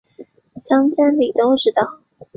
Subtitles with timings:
[0.67, 1.99] 乡里间都知道